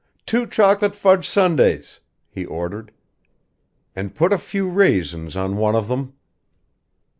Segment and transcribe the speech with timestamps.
[0.25, 2.91] "Two chocolate fudge sundaes," he ordered;
[3.95, 6.13] "and put a few raisins on one of them."